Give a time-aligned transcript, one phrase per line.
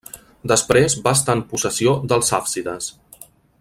[0.51, 2.93] Després va estar en possessió dels hàfsides.